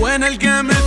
[0.00, 0.77] وأنا الجمال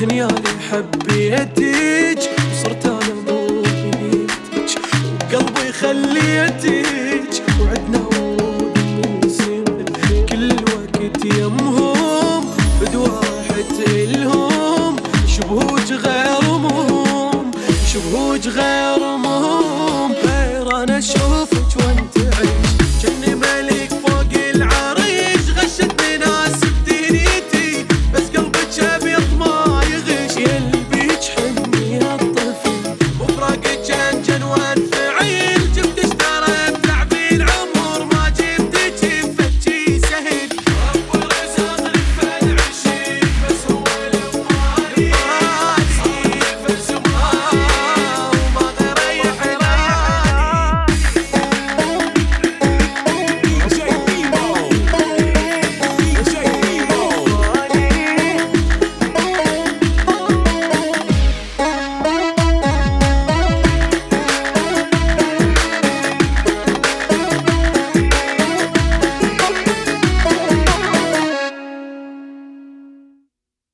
[0.00, 2.30] هني أنا حبيتك
[2.62, 4.80] صرت أنا موجيتك
[5.32, 9.64] وقلبي خليتك وعدنا ورود الموسم
[10.28, 12.44] كل وقت يمهم.
[12.80, 14.96] بد واحد الهم
[15.36, 17.50] شبهوج غير مهم
[17.92, 19.27] شبهوج غير مهم